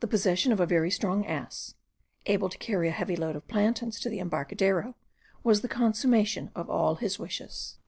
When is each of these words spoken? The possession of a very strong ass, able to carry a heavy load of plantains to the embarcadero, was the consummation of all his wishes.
The 0.00 0.06
possession 0.06 0.52
of 0.52 0.60
a 0.60 0.66
very 0.66 0.90
strong 0.90 1.24
ass, 1.24 1.76
able 2.26 2.50
to 2.50 2.58
carry 2.58 2.88
a 2.90 2.92
heavy 2.92 3.16
load 3.16 3.36
of 3.36 3.48
plantains 3.48 3.98
to 4.00 4.10
the 4.10 4.18
embarcadero, 4.18 4.96
was 5.42 5.62
the 5.62 5.66
consummation 5.68 6.50
of 6.54 6.68
all 6.68 6.96
his 6.96 7.18
wishes. 7.18 7.78